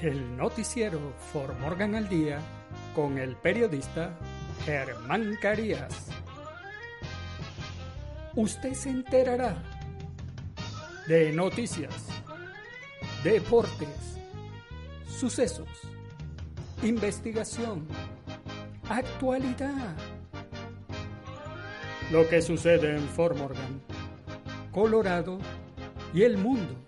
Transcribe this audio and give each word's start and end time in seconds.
El 0.00 0.36
noticiero 0.36 1.12
For 1.32 1.58
Morgan 1.58 1.96
al 1.96 2.08
Día 2.08 2.38
con 2.94 3.18
el 3.18 3.34
periodista 3.34 4.16
Germán 4.64 5.36
Carías. 5.42 6.06
Usted 8.36 8.74
se 8.74 8.90
enterará 8.90 9.56
de 11.08 11.32
noticias, 11.32 12.06
deportes, 13.24 14.20
sucesos, 15.08 15.68
investigación, 16.84 17.88
actualidad. 18.88 19.96
Lo 22.12 22.28
que 22.28 22.40
sucede 22.40 22.94
en 22.94 23.08
Fort 23.08 23.36
Morgan, 23.36 23.82
Colorado 24.70 25.40
y 26.14 26.22
el 26.22 26.38
mundo 26.38 26.87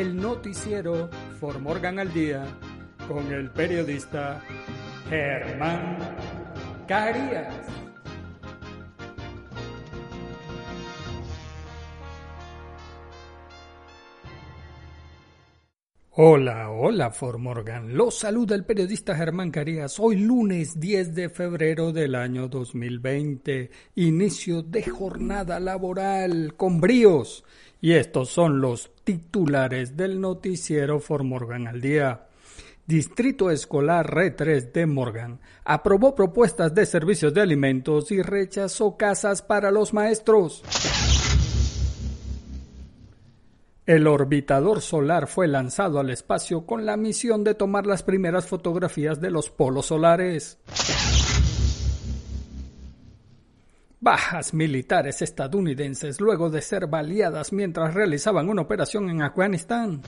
el 0.00 0.16
noticiero 0.16 1.08
For 1.38 1.60
Morgan 1.60 2.00
al 2.00 2.12
Día 2.12 2.44
con 3.06 3.32
el 3.32 3.48
periodista 3.50 4.42
Germán 5.08 5.98
Carías. 6.88 7.54
Hola, 16.16 16.70
hola 16.70 17.10
For 17.10 17.38
Morgan. 17.38 17.96
Los 17.96 18.20
saluda 18.20 18.54
el 18.54 18.64
periodista 18.64 19.16
Germán 19.16 19.50
Carías. 19.50 19.98
Hoy 19.98 20.14
lunes 20.14 20.78
10 20.78 21.12
de 21.12 21.28
febrero 21.28 21.90
del 21.90 22.14
año 22.14 22.46
2020, 22.46 23.72
inicio 23.96 24.62
de 24.62 24.84
jornada 24.84 25.58
laboral 25.58 26.54
con 26.56 26.80
bríos 26.80 27.44
y 27.80 27.94
estos 27.94 28.28
son 28.28 28.60
los 28.60 28.92
titulares 29.02 29.96
del 29.96 30.20
noticiero 30.20 31.00
For 31.00 31.24
Morgan 31.24 31.66
al 31.66 31.80
día. 31.80 32.28
Distrito 32.86 33.50
Escolar 33.50 34.08
R3 34.08 34.70
de 34.70 34.86
Morgan 34.86 35.40
aprobó 35.64 36.14
propuestas 36.14 36.72
de 36.76 36.86
servicios 36.86 37.34
de 37.34 37.40
alimentos 37.40 38.12
y 38.12 38.22
rechazó 38.22 38.96
casas 38.96 39.42
para 39.42 39.72
los 39.72 39.92
maestros. 39.92 40.62
El 43.86 44.06
orbitador 44.06 44.80
solar 44.80 45.26
fue 45.26 45.46
lanzado 45.46 46.00
al 46.00 46.08
espacio 46.08 46.64
con 46.64 46.86
la 46.86 46.96
misión 46.96 47.44
de 47.44 47.54
tomar 47.54 47.86
las 47.86 48.02
primeras 48.02 48.46
fotografías 48.46 49.20
de 49.20 49.30
los 49.30 49.50
polos 49.50 49.86
solares. 49.86 50.58
Bajas 54.00 54.54
militares 54.54 55.20
estadounidenses 55.20 56.18
luego 56.18 56.48
de 56.48 56.62
ser 56.62 56.86
baleadas 56.86 57.52
mientras 57.52 57.92
realizaban 57.92 58.48
una 58.48 58.62
operación 58.62 59.10
en 59.10 59.20
Afganistán. 59.20 60.00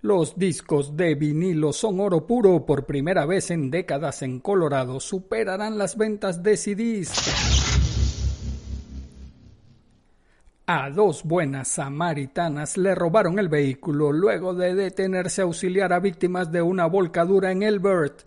Los 0.00 0.36
discos 0.36 0.96
de 0.96 1.14
vinilo 1.14 1.72
son 1.72 2.00
oro 2.00 2.26
puro 2.26 2.66
por 2.66 2.86
primera 2.86 3.24
vez 3.24 3.52
en 3.52 3.70
décadas 3.70 4.22
en 4.22 4.40
Colorado. 4.40 4.98
Superarán 4.98 5.78
las 5.78 5.96
ventas 5.96 6.42
de 6.42 6.56
CDs. 6.56 7.53
A 10.66 10.88
dos 10.88 11.24
buenas 11.24 11.68
samaritanas 11.68 12.78
le 12.78 12.94
robaron 12.94 13.38
el 13.38 13.50
vehículo 13.50 14.12
luego 14.12 14.54
de 14.54 14.74
detenerse 14.74 15.42
a 15.42 15.44
auxiliar 15.44 15.92
a 15.92 16.00
víctimas 16.00 16.50
de 16.50 16.62
una 16.62 16.86
volcadura 16.86 17.52
en 17.52 17.62
Elbert. 17.62 18.22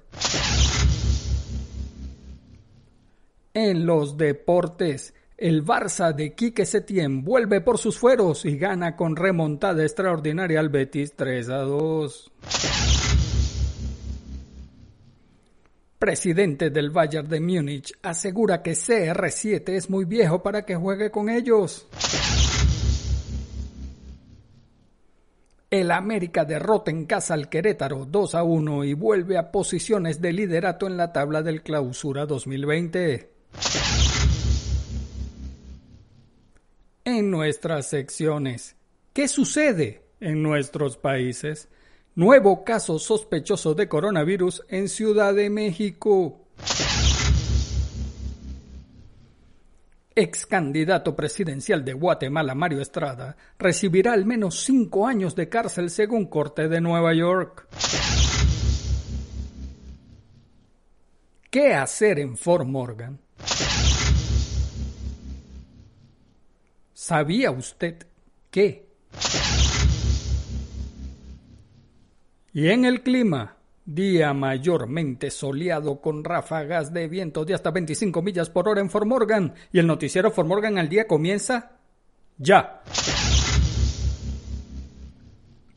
En 3.56 3.88
los 3.88 4.18
deportes, 4.18 5.16
el 5.36 5.66
Barça 5.66 6.14
de 6.14 6.36
Quique 6.36 6.68
Setién 6.68 7.24
vuelve 7.24 7.60
por 7.62 7.80
sus 7.80 7.98
fueros 7.98 8.46
y 8.46 8.56
gana 8.60 8.96
con 8.96 9.16
remontada 9.16 9.82
extraordinaria 9.82 10.60
al 10.60 10.70
Betis 10.70 11.16
3 11.16 11.50
a 11.50 11.58
2. 11.62 12.32
Presidente 16.00 16.70
del 16.70 16.92
Bayern 16.92 17.28
de 17.28 17.40
Múnich 17.40 17.92
asegura 18.04 18.62
que 18.62 18.74
CR7 18.74 19.70
es 19.70 19.90
muy 19.90 20.06
viejo 20.06 20.44
para 20.44 20.64
que 20.64 20.76
juegue 20.76 21.10
con 21.10 21.28
ellos. 21.28 21.88
El 25.72 25.90
América 25.90 26.46
derrota 26.46 26.92
en 26.92 27.06
casa 27.06 27.34
al 27.34 27.50
Querétaro 27.50 28.06
2 28.06 28.36
a 28.36 28.44
1 28.44 28.84
y 28.84 28.94
vuelve 28.94 29.40
a 29.40 29.52
posiciones 29.52 30.22
de 30.22 30.34
liderato 30.34 30.86
en 30.86 30.98
la 30.98 31.12
tabla 31.12 31.42
del 31.42 31.64
Clausura 31.64 32.28
2020. 32.28 33.32
En 37.06 37.32
nuestras 37.32 37.88
secciones, 37.88 38.76
¿qué 39.14 39.28
sucede 39.28 40.04
en 40.20 40.44
nuestros 40.44 40.96
países? 40.96 41.70
Nuevo 42.18 42.64
caso 42.64 42.98
sospechoso 42.98 43.76
de 43.76 43.88
coronavirus 43.88 44.64
en 44.70 44.90
Ciudad 44.90 45.36
de 45.36 45.52
México. 45.52 46.48
Ex 50.16 50.48
candidato 50.48 51.16
presidencial 51.16 51.86
de 51.86 51.94
Guatemala, 51.94 52.56
Mario 52.56 52.82
Estrada, 52.82 53.38
recibirá 53.60 54.14
al 54.14 54.26
menos 54.26 54.64
cinco 54.64 55.06
años 55.06 55.36
de 55.36 55.48
cárcel 55.48 55.92
según 55.92 56.26
Corte 56.26 56.68
de 56.68 56.82
Nueva 56.82 57.14
York. 57.14 57.68
¿Qué 61.52 61.76
hacer 61.76 62.18
en 62.18 62.36
Fort 62.36 62.66
Morgan? 62.66 63.20
¿Sabía 66.96 67.52
usted 67.52 68.08
que? 68.50 68.88
Y 72.58 72.70
en 72.70 72.86
el 72.86 73.04
clima, 73.04 73.56
día 73.86 74.34
mayormente 74.34 75.30
soleado 75.30 76.02
con 76.02 76.24
ráfagas 76.24 76.92
de 76.92 77.08
viento 77.08 77.46
de 77.46 77.54
hasta 77.54 77.70
25 77.70 78.24
millas 78.24 78.50
por 78.50 78.68
hora 78.68 78.82
en 78.82 78.90
Fort 78.90 79.06
Morgan 79.06 79.54
y 79.72 79.78
el 79.78 79.86
noticiero 79.86 80.32
Fort 80.32 80.48
Morgan 80.48 80.80
al 80.80 80.90
día 80.90 81.06
comienza 81.06 81.74
ya. 82.36 82.82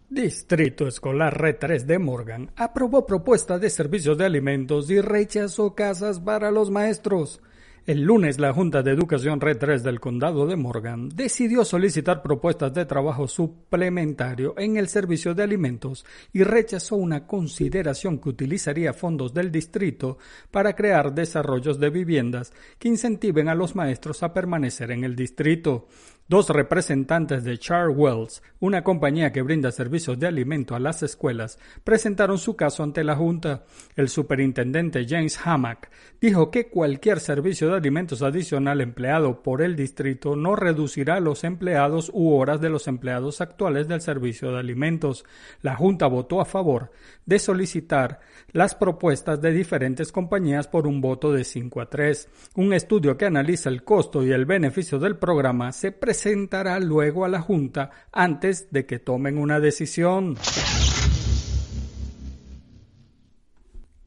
Distrito 0.08 0.88
Escolar 0.88 1.36
R3 1.36 1.82
de 1.84 1.98
Morgan 1.98 2.50
aprobó 2.56 3.04
propuesta 3.04 3.58
de 3.58 3.68
servicios 3.68 4.16
de 4.16 4.24
alimentos 4.24 4.90
y 4.90 5.02
rechazó 5.02 5.74
casas 5.74 6.18
para 6.18 6.50
los 6.50 6.70
maestros. 6.70 7.42
El 7.86 8.02
lunes 8.02 8.38
la 8.38 8.52
Junta 8.52 8.82
de 8.82 8.90
Educación 8.90 9.40
Red 9.40 9.56
3 9.56 9.82
del 9.82 10.00
Condado 10.00 10.46
de 10.46 10.54
Morgan 10.54 11.08
decidió 11.08 11.64
solicitar 11.64 12.22
propuestas 12.22 12.74
de 12.74 12.84
trabajo 12.84 13.26
suplementario 13.26 14.54
en 14.58 14.76
el 14.76 14.86
servicio 14.86 15.34
de 15.34 15.44
alimentos 15.44 16.04
y 16.34 16.42
rechazó 16.42 16.96
una 16.96 17.26
consideración 17.26 18.18
que 18.18 18.28
utilizaría 18.28 18.92
fondos 18.92 19.32
del 19.32 19.50
distrito 19.50 20.18
para 20.50 20.76
crear 20.76 21.14
desarrollos 21.14 21.80
de 21.80 21.88
viviendas 21.88 22.52
que 22.78 22.88
incentiven 22.88 23.48
a 23.48 23.54
los 23.54 23.74
maestros 23.74 24.22
a 24.22 24.34
permanecer 24.34 24.90
en 24.90 25.02
el 25.04 25.16
distrito. 25.16 25.88
Dos 26.30 26.48
representantes 26.48 27.42
de 27.42 27.58
Charwells, 27.58 28.40
una 28.60 28.84
compañía 28.84 29.32
que 29.32 29.42
brinda 29.42 29.72
servicios 29.72 30.16
de 30.16 30.28
alimento 30.28 30.76
a 30.76 30.78
las 30.78 31.02
escuelas, 31.02 31.58
presentaron 31.82 32.38
su 32.38 32.54
caso 32.54 32.84
ante 32.84 33.02
la 33.02 33.16
Junta. 33.16 33.64
El 33.96 34.08
superintendente 34.08 35.04
James 35.08 35.40
Hammack 35.44 35.90
dijo 36.20 36.52
que 36.52 36.68
cualquier 36.68 37.18
servicio 37.18 37.68
de 37.68 37.78
alimentos 37.78 38.22
adicional 38.22 38.80
empleado 38.80 39.42
por 39.42 39.60
el 39.60 39.74
distrito 39.74 40.36
no 40.36 40.54
reducirá 40.54 41.18
los 41.18 41.42
empleados 41.42 42.12
u 42.14 42.32
horas 42.32 42.60
de 42.60 42.70
los 42.70 42.86
empleados 42.86 43.40
actuales 43.40 43.88
del 43.88 44.00
servicio 44.00 44.52
de 44.52 44.60
alimentos. 44.60 45.24
La 45.62 45.74
Junta 45.74 46.06
votó 46.06 46.40
a 46.40 46.44
favor 46.44 46.92
de 47.26 47.40
solicitar 47.40 48.20
las 48.52 48.76
propuestas 48.76 49.40
de 49.40 49.50
diferentes 49.50 50.12
compañías 50.12 50.68
por 50.68 50.86
un 50.86 51.00
voto 51.00 51.32
de 51.32 51.42
5 51.42 51.80
a 51.80 51.90
3. 51.90 52.28
Un 52.54 52.72
estudio 52.72 53.16
que 53.16 53.26
analiza 53.26 53.68
el 53.68 53.82
costo 53.82 54.22
y 54.22 54.30
el 54.30 54.46
beneficio 54.46 55.00
del 55.00 55.16
programa 55.16 55.72
se 55.72 55.90
presentará 56.20 56.78
luego 56.80 57.24
a 57.24 57.28
la 57.28 57.40
Junta 57.40 57.90
antes 58.12 58.70
de 58.70 58.84
que 58.84 58.98
tomen 58.98 59.38
una 59.38 59.58
decisión. 59.58 60.36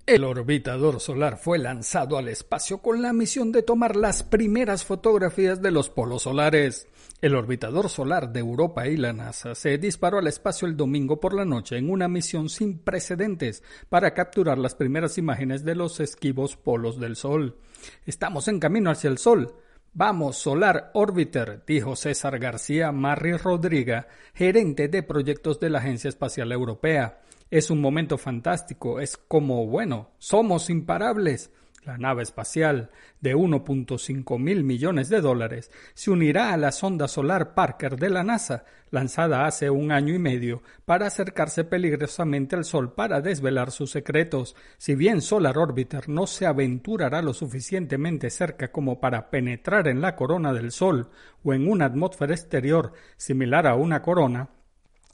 El 0.05 0.23
orbitador 0.23 0.99
solar 0.99 1.39
fue 1.39 1.57
lanzado 1.57 2.19
al 2.19 2.27
espacio 2.27 2.83
con 2.83 3.01
la 3.01 3.13
misión 3.13 3.51
de 3.51 3.63
tomar 3.63 3.95
las 3.95 4.21
primeras 4.21 4.85
fotografías 4.85 5.59
de 5.59 5.71
los 5.71 5.89
polos 5.89 6.21
solares. 6.21 6.85
El 7.19 7.33
orbitador 7.33 7.89
solar 7.89 8.31
de 8.31 8.41
Europa 8.41 8.87
y 8.87 8.95
la 8.95 9.11
NASA 9.11 9.55
se 9.55 9.79
disparó 9.79 10.19
al 10.19 10.27
espacio 10.27 10.67
el 10.67 10.77
domingo 10.77 11.19
por 11.19 11.33
la 11.33 11.45
noche 11.45 11.77
en 11.77 11.89
una 11.89 12.07
misión 12.07 12.47
sin 12.47 12.77
precedentes 12.77 13.63
para 13.89 14.13
capturar 14.13 14.59
las 14.59 14.75
primeras 14.75 15.17
imágenes 15.17 15.65
de 15.65 15.73
los 15.73 15.99
esquivos 15.99 16.57
polos 16.57 16.99
del 16.99 17.15
Sol. 17.15 17.57
Estamos 18.05 18.47
en 18.49 18.59
camino 18.59 18.91
hacia 18.91 19.09
el 19.09 19.17
Sol. 19.17 19.55
Vamos, 19.95 20.37
Solar 20.37 20.89
Orbiter, 20.95 21.61
dijo 21.67 21.95
César 21.95 22.39
García 22.39 22.91
Marri 22.91 23.37
Rodríguez, 23.37 24.05
gerente 24.33 24.87
de 24.87 25.03
proyectos 25.03 25.59
de 25.59 25.69
la 25.69 25.77
Agencia 25.77 26.09
Espacial 26.09 26.51
Europea. 26.51 27.21
Es 27.51 27.69
un 27.69 27.79
momento 27.79 28.17
fantástico, 28.17 28.99
es 28.99 29.17
como, 29.17 29.67
bueno, 29.67 30.09
somos 30.17 30.71
imparables. 30.71 31.51
La 31.85 31.97
nave 31.97 32.23
espacial 32.23 32.91
de 33.19 33.35
1.5 33.35 34.39
mil 34.39 34.63
millones 34.63 35.09
de 35.09 35.19
dólares 35.19 35.69
se 35.93 36.11
unirá 36.11 36.53
a 36.53 36.57
la 36.57 36.71
sonda 36.71 37.09
solar 37.09 37.53
Parker 37.53 37.97
de 37.97 38.09
la 38.09 38.23
NASA, 38.23 38.63
lanzada 38.89 39.45
hace 39.45 39.69
un 39.69 39.91
año 39.91 40.13
y 40.13 40.19
medio, 40.19 40.63
para 40.85 41.07
acercarse 41.07 41.65
peligrosamente 41.65 42.55
al 42.55 42.63
Sol 42.63 42.93
para 42.93 43.19
desvelar 43.19 43.71
sus 43.71 43.91
secretos. 43.91 44.55
Si 44.77 44.95
bien 44.95 45.21
Solar 45.21 45.57
Orbiter 45.57 46.07
no 46.07 46.25
se 46.25 46.45
aventurará 46.45 47.21
lo 47.21 47.33
suficientemente 47.33 48.29
cerca 48.29 48.71
como 48.71 49.01
para 49.01 49.29
penetrar 49.29 49.89
en 49.89 49.99
la 49.99 50.15
corona 50.15 50.53
del 50.53 50.71
Sol 50.71 51.09
o 51.43 51.53
en 51.53 51.69
una 51.69 51.85
atmósfera 51.85 52.33
exterior 52.33 52.93
similar 53.17 53.67
a 53.67 53.75
una 53.75 54.01
corona, 54.01 54.49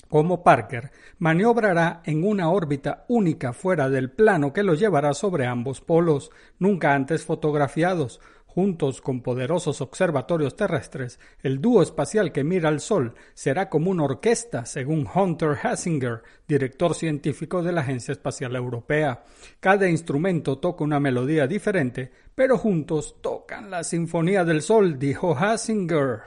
como 0.10 0.44
Parker, 0.44 0.92
maniobrará 1.20 2.02
en 2.04 2.26
una 2.26 2.50
órbita 2.50 3.06
única 3.08 3.54
fuera 3.54 3.90
del 3.90 4.12
plano 4.12 4.52
que 4.52 4.64
lo 4.64 4.74
llevará 4.74 5.14
sobre 5.14 5.46
ambos 5.46 5.82
polos, 5.82 6.32
nunca 6.58 6.94
antes 6.94 7.24
fotografiados. 7.24 8.20
Juntos 8.48 9.00
con 9.00 9.22
poderosos 9.22 9.80
observatorios 9.80 10.56
terrestres, 10.56 11.20
el 11.44 11.62
dúo 11.62 11.84
espacial 11.84 12.32
que 12.32 12.44
mira 12.44 12.68
al 12.68 12.80
Sol 12.80 13.14
será 13.36 13.70
como 13.70 13.92
una 13.92 14.04
orquesta, 14.04 14.66
según 14.66 15.08
Hunter 15.14 15.56
Hassinger, 15.62 16.24
director 16.48 16.96
científico 16.96 17.62
de 17.62 17.72
la 17.72 17.82
Agencia 17.82 18.12
Espacial 18.12 18.56
Europea. 18.56 19.24
Cada 19.60 19.88
instrumento 19.88 20.58
toca 20.58 20.84
una 20.84 21.00
melodía 21.00 21.46
diferente, 21.46 22.12
pero 22.34 22.58
juntos 22.58 23.18
tocan 23.22 23.70
la 23.70 23.84
Sinfonía 23.84 24.44
del 24.44 24.64
Sol, 24.64 24.98
dijo 24.98 25.38
Hassinger. 25.38 26.24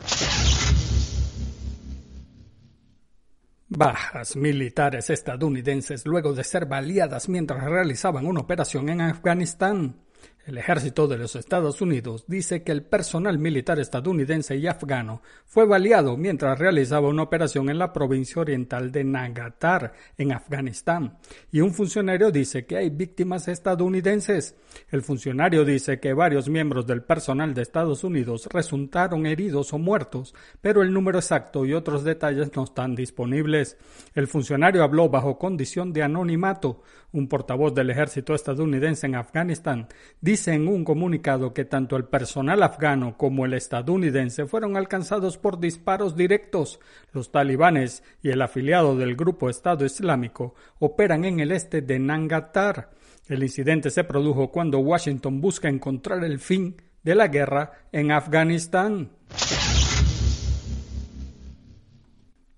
Bajas 3.74 4.36
militares 4.36 5.08
estadounidenses 5.08 6.04
luego 6.04 6.34
de 6.34 6.44
ser 6.44 6.66
baleadas 6.66 7.30
mientras 7.30 7.64
realizaban 7.64 8.26
una 8.26 8.40
operación 8.40 8.90
en 8.90 9.00
Afganistán. 9.00 9.96
El 10.44 10.58
ejército 10.58 11.06
de 11.06 11.18
los 11.18 11.36
Estados 11.36 11.80
Unidos 11.80 12.24
dice 12.26 12.64
que 12.64 12.72
el 12.72 12.82
personal 12.82 13.38
militar 13.38 13.78
estadounidense 13.78 14.56
y 14.56 14.66
afgano 14.66 15.22
fue 15.46 15.66
baleado 15.66 16.16
mientras 16.16 16.58
realizaba 16.58 17.08
una 17.08 17.22
operación 17.22 17.70
en 17.70 17.78
la 17.78 17.92
provincia 17.92 18.42
oriental 18.42 18.90
de 18.90 19.04
Nagatar, 19.04 19.92
en 20.18 20.32
Afganistán, 20.32 21.18
y 21.52 21.60
un 21.60 21.72
funcionario 21.72 22.32
dice 22.32 22.66
que 22.66 22.76
hay 22.76 22.90
víctimas 22.90 23.46
estadounidenses. 23.46 24.56
El 24.90 25.02
funcionario 25.02 25.64
dice 25.64 26.00
que 26.00 26.12
varios 26.12 26.48
miembros 26.48 26.88
del 26.88 27.04
personal 27.04 27.54
de 27.54 27.62
Estados 27.62 28.02
Unidos 28.02 28.48
resultaron 28.50 29.26
heridos 29.26 29.72
o 29.72 29.78
muertos, 29.78 30.34
pero 30.60 30.82
el 30.82 30.92
número 30.92 31.18
exacto 31.18 31.64
y 31.64 31.72
otros 31.72 32.02
detalles 32.02 32.50
no 32.56 32.64
están 32.64 32.96
disponibles. 32.96 33.76
El 34.12 34.26
funcionario 34.26 34.82
habló 34.82 35.08
bajo 35.08 35.38
condición 35.38 35.92
de 35.92 36.02
anonimato. 36.02 36.82
Un 37.12 37.28
portavoz 37.28 37.74
del 37.74 37.90
ejército 37.90 38.34
estadounidense 38.34 39.06
en 39.06 39.16
Afganistán 39.16 39.86
dice 40.18 40.31
en 40.32 40.66
un 40.66 40.82
comunicado 40.82 41.52
que 41.52 41.66
tanto 41.66 41.94
el 41.94 42.04
personal 42.04 42.62
afgano 42.62 43.18
como 43.18 43.44
el 43.44 43.52
estadounidense 43.52 44.46
fueron 44.46 44.78
alcanzados 44.78 45.36
por 45.36 45.60
disparos 45.60 46.16
directos. 46.16 46.80
Los 47.12 47.30
talibanes 47.30 48.02
y 48.22 48.30
el 48.30 48.40
afiliado 48.40 48.96
del 48.96 49.14
grupo 49.14 49.50
Estado 49.50 49.84
Islámico 49.84 50.54
operan 50.78 51.26
en 51.26 51.40
el 51.40 51.52
este 51.52 51.82
de 51.82 51.98
Nangatar. 51.98 52.92
El 53.28 53.42
incidente 53.42 53.90
se 53.90 54.04
produjo 54.04 54.50
cuando 54.50 54.78
Washington 54.78 55.42
busca 55.42 55.68
encontrar 55.68 56.24
el 56.24 56.38
fin 56.38 56.76
de 57.02 57.14
la 57.14 57.28
guerra 57.28 57.72
en 57.92 58.10
Afganistán. 58.10 59.10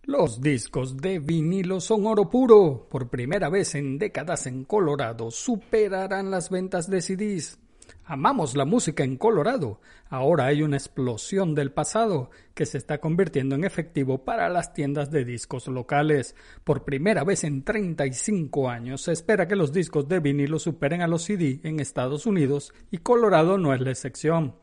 Los 0.06 0.41
discos 0.41 0.99
de 0.99 1.19
vinilo 1.19 1.81
son 1.81 2.06
oro 2.06 2.31
puro. 2.31 2.87
Por 2.88 3.09
primera 3.09 3.49
vez 3.49 3.75
en 3.75 3.99
décadas 3.99 4.47
en 4.47 4.65
Colorado 4.65 5.31
superarán 5.31 6.31
las 6.31 6.50
ventas 6.50 6.88
de 6.88 7.00
CDs. 7.00 7.59
Amamos 8.06 8.55
la 8.55 8.67
música 8.67 9.03
en 9.03 9.17
Colorado. 9.17 9.81
Ahora 10.11 10.45
hay 10.45 10.62
una 10.62 10.77
explosión 10.77 11.55
del 11.55 11.73
pasado 11.73 12.31
que 12.53 12.67
se 12.67 12.77
está 12.77 12.99
convirtiendo 12.99 13.55
en 13.55 13.65
efectivo 13.65 14.25
para 14.25 14.51
las 14.51 14.75
tiendas 14.75 15.11
de 15.11 15.25
discos 15.25 15.69
locales. 15.69 16.37
Por 16.65 16.85
primera 16.85 17.25
vez 17.25 17.45
en 17.45 17.62
35 17.62 18.69
años 18.69 19.01
se 19.01 19.12
espera 19.12 19.49
que 19.49 19.56
los 19.56 19.73
discos 19.73 20.06
de 20.06 20.21
vinilo 20.21 20.59
superen 20.59 21.01
a 21.01 21.06
los 21.06 21.23
CD 21.25 21.61
en 21.62 21.81
Estados 21.81 22.27
Unidos 22.27 22.75
y 22.91 22.99
Colorado 22.99 23.56
no 23.56 23.73
es 23.73 23.81
la 23.81 23.93
excepción. 23.93 24.55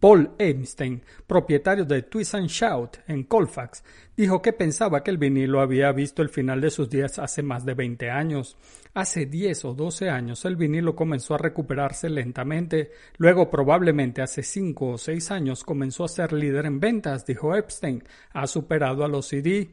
Paul 0.00 0.32
Einstein, 0.38 1.02
propietario 1.26 1.84
de 1.84 2.02
Twist 2.02 2.34
and 2.34 2.48
Shout 2.48 2.98
en 3.06 3.24
Colfax, 3.24 3.82
dijo 4.18 4.42
que 4.42 4.52
pensaba 4.52 5.04
que 5.04 5.12
el 5.12 5.16
vinilo 5.16 5.60
había 5.60 5.92
visto 5.92 6.22
el 6.22 6.28
final 6.28 6.60
de 6.60 6.70
sus 6.70 6.90
días 6.90 7.20
hace 7.20 7.40
más 7.40 7.64
de 7.64 7.74
20 7.74 8.10
años. 8.10 8.56
Hace 8.92 9.26
10 9.26 9.64
o 9.66 9.74
12 9.74 10.08
años 10.10 10.44
el 10.44 10.56
vinilo 10.56 10.96
comenzó 10.96 11.36
a 11.36 11.38
recuperarse 11.38 12.10
lentamente, 12.10 12.90
luego 13.16 13.48
probablemente 13.48 14.20
hace 14.20 14.42
5 14.42 14.88
o 14.88 14.98
6 14.98 15.30
años 15.30 15.62
comenzó 15.62 16.04
a 16.04 16.08
ser 16.08 16.32
líder 16.32 16.66
en 16.66 16.80
ventas, 16.80 17.24
dijo 17.26 17.54
Epstein, 17.54 18.02
ha 18.32 18.48
superado 18.48 19.04
a 19.04 19.08
los 19.08 19.28
CD. 19.28 19.70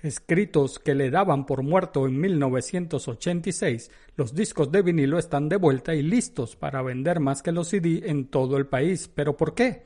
Escritos 0.00 0.78
que 0.78 0.94
le 0.94 1.10
daban 1.10 1.44
por 1.44 1.64
muerto 1.64 2.06
en 2.06 2.20
1986, 2.20 3.90
los 4.16 4.32
discos 4.32 4.70
de 4.70 4.82
vinilo 4.82 5.18
están 5.18 5.48
de 5.48 5.56
vuelta 5.56 5.92
y 5.92 6.02
listos 6.02 6.54
para 6.54 6.82
vender 6.82 7.18
más 7.18 7.42
que 7.42 7.50
los 7.50 7.66
CD 7.66 8.02
en 8.04 8.26
todo 8.28 8.58
el 8.58 8.68
país. 8.68 9.10
¿Pero 9.12 9.36
por 9.36 9.54
qué? 9.54 9.82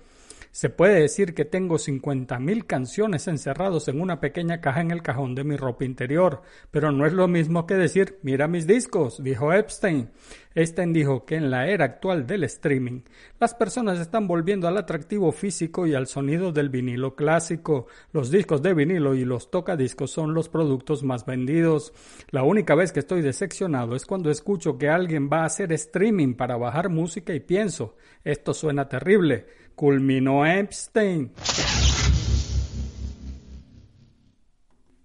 Se 0.52 0.68
puede 0.68 1.00
decir 1.00 1.32
que 1.32 1.46
tengo 1.46 1.76
50.000 1.76 2.66
canciones 2.66 3.26
encerrados 3.26 3.88
en 3.88 4.02
una 4.02 4.20
pequeña 4.20 4.60
caja 4.60 4.82
en 4.82 4.90
el 4.90 5.02
cajón 5.02 5.34
de 5.34 5.44
mi 5.44 5.56
ropa 5.56 5.86
interior, 5.86 6.42
pero 6.70 6.92
no 6.92 7.06
es 7.06 7.14
lo 7.14 7.26
mismo 7.26 7.66
que 7.66 7.74
decir 7.74 8.18
mira 8.20 8.48
mis 8.48 8.66
discos, 8.66 9.22
dijo 9.22 9.54
Epstein. 9.54 10.10
Epstein 10.54 10.92
dijo 10.92 11.24
que 11.24 11.36
en 11.36 11.50
la 11.50 11.68
era 11.68 11.86
actual 11.86 12.26
del 12.26 12.44
streaming, 12.44 13.00
las 13.40 13.54
personas 13.54 13.98
están 13.98 14.28
volviendo 14.28 14.68
al 14.68 14.76
atractivo 14.76 15.32
físico 15.32 15.86
y 15.86 15.94
al 15.94 16.06
sonido 16.06 16.52
del 16.52 16.68
vinilo 16.68 17.14
clásico. 17.14 17.86
Los 18.12 18.30
discos 18.30 18.60
de 18.60 18.74
vinilo 18.74 19.14
y 19.14 19.24
los 19.24 19.50
tocadiscos 19.50 20.10
son 20.10 20.34
los 20.34 20.50
productos 20.50 21.02
más 21.02 21.24
vendidos. 21.24 21.94
La 22.28 22.42
única 22.42 22.74
vez 22.74 22.92
que 22.92 23.00
estoy 23.00 23.22
decepcionado 23.22 23.96
es 23.96 24.04
cuando 24.04 24.30
escucho 24.30 24.76
que 24.76 24.90
alguien 24.90 25.30
va 25.32 25.44
a 25.44 25.46
hacer 25.46 25.72
streaming 25.72 26.34
para 26.34 26.58
bajar 26.58 26.90
música 26.90 27.32
y 27.32 27.40
pienso, 27.40 27.96
esto 28.22 28.52
suena 28.52 28.86
terrible 28.86 29.61
culminó 29.74 30.46
Epstein. 30.46 31.32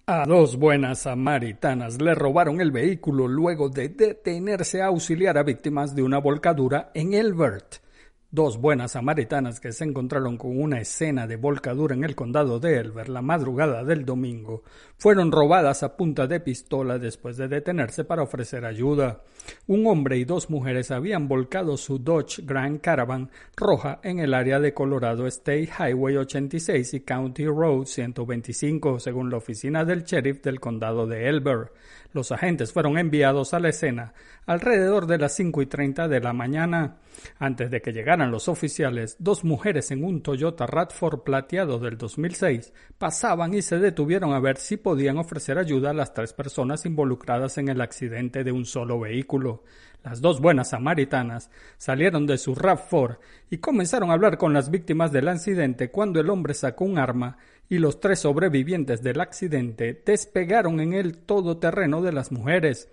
A 0.10 0.26
dos 0.26 0.56
buenas 0.58 1.00
samaritanas 1.00 2.02
le 2.02 2.16
robaron 2.16 2.62
el 2.62 2.72
vehículo 2.72 3.28
luego 3.28 3.68
de 3.68 3.90
detenerse 3.90 4.82
a 4.82 4.86
auxiliar 4.86 5.38
a 5.38 5.44
víctimas 5.44 5.96
de 5.96 6.04
una 6.04 6.18
volcadura 6.20 6.92
en 6.94 7.14
Elbert. 7.14 7.82
Dos 8.30 8.60
buenas 8.60 8.92
samaritanas 8.92 9.62
que 9.62 9.72
se 9.72 9.86
encontraron 9.86 10.36
con 10.36 10.60
una 10.60 10.82
escena 10.82 11.28
de 11.28 11.38
volcadura 11.38 11.96
en 11.96 12.04
el 12.04 12.14
condado 12.14 12.60
de 12.60 12.78
Elver 12.78 13.08
la 13.08 13.22
madrugada 13.22 13.86
del 13.86 14.04
domingo 14.04 14.64
fueron 14.98 15.32
robadas 15.32 15.82
a 15.82 15.96
punta 15.96 16.28
de 16.28 16.42
pistola 16.42 17.00
después 17.00 17.38
de 17.38 17.48
detenerse 17.48 18.04
para 18.04 18.24
ofrecer 18.24 18.66
ayuda. 18.66 19.22
Un 19.68 19.88
hombre 19.88 20.18
y 20.18 20.26
dos 20.26 20.50
mujeres 20.50 20.92
habían 20.92 21.30
volcado 21.30 21.78
su 21.78 22.00
Dodge 22.00 22.42
Grand 22.44 22.82
Caravan 22.82 23.32
roja 23.56 24.02
en 24.04 24.20
el 24.20 24.34
área 24.34 24.60
de 24.60 24.74
Colorado 24.74 25.26
State 25.28 25.70
Highway 25.80 26.18
86 26.18 26.96
y 26.96 27.00
County 27.00 27.46
Road 27.46 27.86
125, 27.86 29.00
según 29.00 29.30
la 29.30 29.38
oficina 29.38 29.86
del 29.86 30.04
sheriff 30.04 30.42
del 30.42 30.60
condado 30.60 31.08
de 31.08 31.30
Elber. 31.30 31.72
Los 32.14 32.32
agentes 32.32 32.72
fueron 32.72 32.98
enviados 32.98 33.54
a 33.54 33.60
la 33.60 33.70
escena 33.70 34.14
alrededor 34.46 35.08
de 35.08 35.18
las 35.18 35.36
cinco 35.36 35.62
y 35.62 35.66
treinta 35.66 36.08
de 36.08 36.22
la 36.22 36.34
mañana. 36.34 36.98
Antes 37.38 37.70
de 37.70 37.82
que 37.82 37.92
llegaran 37.92 38.32
los 38.32 38.48
oficiales, 38.48 39.18
dos 39.20 39.44
mujeres 39.44 39.92
en 39.92 40.04
un 40.04 40.22
Toyota 40.22 40.66
Radford 40.66 41.20
plateado 41.20 41.80
del 41.80 41.98
2006 41.98 42.74
pasaban 42.98 43.54
y 43.54 43.62
se 43.62 43.78
detuvieron 43.78 44.34
a 44.34 44.40
ver 44.40 44.58
si 44.58 44.78
podían 44.78 45.18
ofrecer 45.18 45.58
ayuda 45.58 45.90
a 45.90 45.94
las 45.94 46.14
tres 46.14 46.34
personas 46.34 46.86
involucradas 46.86 47.58
en 47.58 47.68
el 47.68 47.82
accidente 47.82 48.44
de 48.44 48.52
un 48.52 48.66
solo 48.66 49.00
vehículo. 49.00 49.64
Las 50.04 50.22
dos 50.22 50.40
buenas 50.40 50.70
samaritanas 50.70 51.50
salieron 51.78 52.26
de 52.28 52.38
su 52.38 52.56
RAV4 52.56 53.18
y 53.50 53.58
comenzaron 53.58 54.10
a 54.10 54.14
hablar 54.14 54.38
con 54.38 54.54
las 54.54 54.72
víctimas 54.72 55.12
del 55.12 55.28
accidente 55.28 55.92
cuando 55.92 56.22
el 56.22 56.30
hombre 56.30 56.54
sacó 56.54 56.86
un 56.86 56.98
arma 56.98 57.38
y 57.70 57.80
los 57.80 58.00
tres 58.00 58.20
sobrevivientes 58.20 59.02
del 59.02 59.20
accidente 59.20 60.02
despegaron 60.06 60.80
en 60.80 60.94
el 60.94 61.18
todoterreno 61.18 62.02
de 62.02 62.12
las 62.12 62.32
mujeres. 62.32 62.90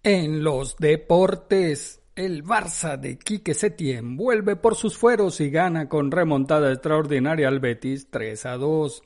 En 0.04 0.44
los 0.44 0.78
deportes. 0.78 2.00
El 2.16 2.44
Barça 2.44 2.96
de 2.96 3.18
Quique 3.18 3.56
Setién 3.56 4.16
vuelve 4.16 4.56
por 4.56 4.76
sus 4.76 4.96
fueros 4.96 5.42
y 5.42 5.50
gana 5.50 5.90
con 5.90 6.12
remontada 6.12 6.72
extraordinaria 6.72 7.48
al 7.48 7.60
Betis 7.60 8.12
3 8.12 8.46
a 8.46 8.58
2. 8.58 9.02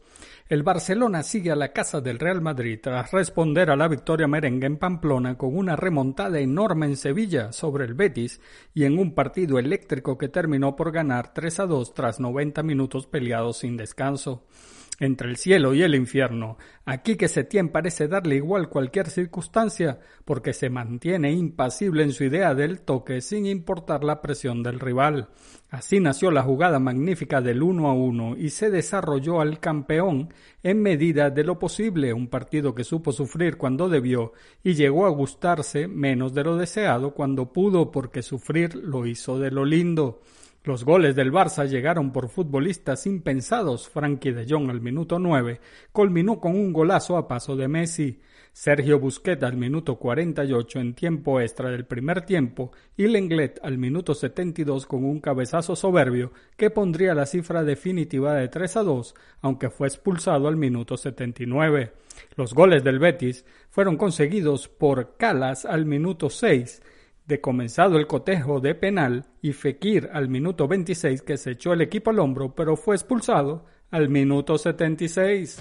El 0.49 0.63
Barcelona 0.63 1.23
sigue 1.23 1.51
a 1.51 1.57
la 1.57 1.73
casa 1.73 1.99
del 1.99 2.19
Real 2.19 2.39
Madrid 2.39 2.79
tras 2.81 3.11
responder 3.11 3.69
a 3.69 3.75
la 3.75 3.89
victoria 3.89 4.29
merengue 4.29 4.65
en 4.65 4.77
Pamplona 4.77 5.37
con 5.37 5.57
una 5.57 5.75
remontada 5.75 6.39
enorme 6.39 6.85
en 6.85 6.95
Sevilla 6.95 7.51
sobre 7.51 7.83
el 7.83 7.95
Betis 7.95 8.39
y 8.73 8.85
en 8.85 8.97
un 8.97 9.13
partido 9.13 9.59
eléctrico 9.59 10.17
que 10.17 10.29
terminó 10.29 10.77
por 10.77 10.93
ganar 10.93 11.33
3 11.33 11.59
a 11.59 11.65
2 11.65 11.93
tras 11.93 12.21
90 12.21 12.63
minutos 12.63 13.07
peleados 13.07 13.57
sin 13.57 13.75
descanso 13.75 14.45
entre 14.99 15.29
el 15.29 15.37
cielo 15.37 15.73
y 15.73 15.83
el 15.83 15.95
infierno. 15.95 16.57
Aquí 16.85 17.15
que 17.15 17.27
Setién 17.27 17.69
parece 17.69 18.07
darle 18.07 18.35
igual 18.35 18.69
cualquier 18.69 19.09
circunstancia, 19.09 19.99
porque 20.25 20.53
se 20.53 20.69
mantiene 20.69 21.31
impasible 21.31 22.03
en 22.03 22.13
su 22.13 22.23
idea 22.23 22.55
del 22.55 22.81
toque 22.81 23.21
sin 23.21 23.45
importar 23.45 24.03
la 24.03 24.21
presión 24.21 24.63
del 24.63 24.79
rival. 24.79 25.29
Así 25.69 25.99
nació 25.99 26.31
la 26.31 26.43
jugada 26.43 26.79
magnífica 26.79 27.41
del 27.41 27.61
uno 27.61 27.89
a 27.89 27.93
uno 27.93 28.35
y 28.37 28.51
se 28.51 28.69
desarrolló 28.69 29.41
al 29.41 29.59
campeón 29.59 30.33
en 30.63 30.81
medida 30.81 31.29
de 31.29 31.43
lo 31.43 31.59
posible, 31.59 32.13
un 32.13 32.27
partido 32.27 32.73
que 32.73 32.85
supo 32.85 33.11
sufrir 33.11 33.57
cuando 33.57 33.89
debió 33.89 34.31
y 34.63 34.75
llegó 34.75 35.05
a 35.05 35.09
gustarse 35.09 35.87
menos 35.87 36.33
de 36.33 36.43
lo 36.45 36.55
deseado 36.55 37.13
cuando 37.13 37.51
pudo 37.51 37.91
porque 37.91 38.21
sufrir 38.21 38.75
lo 38.75 39.05
hizo 39.05 39.39
de 39.39 39.51
lo 39.51 39.65
lindo. 39.65 40.21
Los 40.67 40.83
goles 40.83 41.15
del 41.15 41.31
Barça 41.31 41.65
llegaron 41.65 42.11
por 42.11 42.27
futbolistas 42.27 43.07
impensados. 43.07 43.87
Frankie 43.87 44.33
de 44.33 44.45
Jong 44.45 44.69
al 44.69 44.81
minuto 44.81 45.17
9 45.17 45.61
culminó 45.93 46.41
con 46.41 46.55
un 46.55 46.73
golazo 46.73 47.15
a 47.15 47.25
paso 47.25 47.55
de 47.55 47.69
Messi. 47.69 48.19
Sergio 48.51 48.99
Busquets 48.99 49.43
al 49.43 49.55
minuto 49.55 49.95
48 49.95 50.79
en 50.81 50.93
tiempo 50.93 51.39
extra 51.39 51.69
del 51.69 51.85
primer 51.85 52.23
tiempo 52.23 52.73
y 52.97 53.07
Lenglet 53.07 53.61
al 53.63 53.77
minuto 53.77 54.13
72 54.13 54.85
con 54.87 55.05
un 55.05 55.21
cabezazo 55.21 55.73
soberbio 55.73 56.33
que 56.57 56.69
pondría 56.69 57.15
la 57.15 57.27
cifra 57.27 57.63
definitiva 57.63 58.35
de 58.35 58.49
3 58.49 58.75
a 58.75 58.83
2, 58.83 59.15
aunque 59.43 59.69
fue 59.69 59.87
expulsado 59.87 60.49
al 60.49 60.57
minuto 60.57 60.97
79. 60.97 61.93
Los 62.35 62.53
goles 62.53 62.83
del 62.83 62.99
Betis 62.99 63.45
fueron 63.69 63.95
conseguidos 63.95 64.67
por 64.67 65.15
Calas 65.15 65.63
al 65.63 65.85
minuto 65.85 66.29
6 66.29 66.81
de 67.27 67.41
comenzado 67.41 67.97
el 67.97 68.07
cotejo 68.07 68.61
de 68.61 68.73
penal 68.73 69.25
y 69.41 69.51
Fekir 69.51 70.09
al 70.13 70.29
minuto 70.29 70.67
26 70.67 71.21
que 71.21 71.37
se 71.37 71.51
echó 71.51 71.73
el 71.73 71.81
equipo 71.81 72.09
al 72.09 72.19
hombro 72.19 72.55
pero 72.55 72.77
fue 72.77 72.95
expulsado 72.95 73.65
al 73.91 74.09
minuto 74.09 74.57
76. 74.57 75.59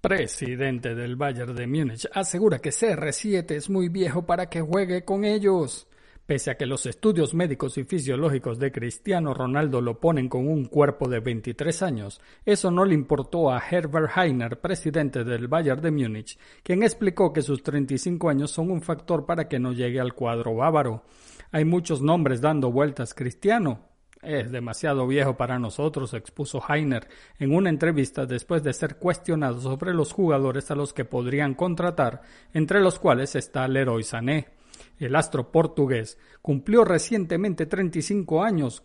Presidente 0.00 0.94
del 0.94 1.16
Bayern 1.16 1.54
de 1.54 1.66
Múnich 1.66 2.08
asegura 2.12 2.58
que 2.58 2.70
CR7 2.70 3.52
es 3.52 3.70
muy 3.70 3.88
viejo 3.88 4.26
para 4.26 4.48
que 4.48 4.60
juegue 4.60 5.04
con 5.04 5.24
ellos. 5.24 5.88
Pese 6.26 6.50
a 6.50 6.56
que 6.56 6.66
los 6.66 6.86
estudios 6.86 7.34
médicos 7.34 7.78
y 7.78 7.84
fisiológicos 7.84 8.58
de 8.58 8.72
Cristiano 8.72 9.32
Ronaldo 9.32 9.80
lo 9.80 10.00
ponen 10.00 10.28
con 10.28 10.48
un 10.48 10.64
cuerpo 10.64 11.08
de 11.08 11.20
23 11.20 11.82
años, 11.82 12.20
eso 12.44 12.72
no 12.72 12.84
le 12.84 12.94
importó 12.94 13.52
a 13.52 13.62
Herbert 13.70 14.10
Heiner, 14.16 14.60
presidente 14.60 15.22
del 15.22 15.46
Bayern 15.46 15.80
de 15.80 15.92
Múnich, 15.92 16.36
quien 16.64 16.82
explicó 16.82 17.32
que 17.32 17.42
sus 17.42 17.62
35 17.62 18.28
años 18.28 18.50
son 18.50 18.72
un 18.72 18.82
factor 18.82 19.24
para 19.24 19.46
que 19.46 19.60
no 19.60 19.72
llegue 19.72 20.00
al 20.00 20.14
cuadro 20.14 20.56
bávaro. 20.56 21.04
Hay 21.52 21.64
muchos 21.64 22.02
nombres 22.02 22.40
dando 22.40 22.72
vueltas. 22.72 23.14
Cristiano, 23.14 23.82
es 24.20 24.50
demasiado 24.50 25.06
viejo 25.06 25.36
para 25.36 25.60
nosotros, 25.60 26.12
expuso 26.12 26.60
Heiner 26.68 27.06
en 27.38 27.54
una 27.54 27.70
entrevista 27.70 28.26
después 28.26 28.64
de 28.64 28.72
ser 28.72 28.96
cuestionado 28.96 29.60
sobre 29.60 29.94
los 29.94 30.12
jugadores 30.12 30.72
a 30.72 30.74
los 30.74 30.92
que 30.92 31.04
podrían 31.04 31.54
contratar, 31.54 32.22
entre 32.52 32.80
los 32.80 32.98
cuales 32.98 33.36
está 33.36 33.68
Leroy 33.68 34.02
Sané. 34.02 34.55
El 34.98 35.16
astro 35.16 35.50
portugués 35.50 36.18
cumplió 36.40 36.84
recientemente 36.84 37.66
35 37.66 38.42
años 38.42 38.82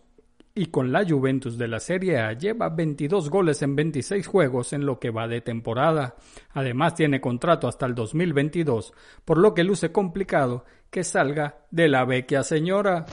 y 0.54 0.66
con 0.66 0.92
la 0.92 1.08
Juventus 1.08 1.56
de 1.56 1.68
la 1.68 1.80
Serie 1.80 2.18
A 2.18 2.32
lleva 2.34 2.68
22 2.68 3.30
goles 3.30 3.62
en 3.62 3.74
26 3.74 4.26
juegos 4.26 4.72
en 4.74 4.84
lo 4.84 4.98
que 4.98 5.10
va 5.10 5.26
de 5.26 5.40
temporada. 5.40 6.16
Además 6.50 6.94
tiene 6.94 7.20
contrato 7.20 7.68
hasta 7.68 7.86
el 7.86 7.94
2022, 7.94 8.92
por 9.24 9.38
lo 9.38 9.54
que 9.54 9.64
luce 9.64 9.92
complicado 9.92 10.66
que 10.90 11.04
salga 11.04 11.64
de 11.70 11.88
la 11.88 12.04
vecchia 12.04 12.42
señora. 12.42 13.06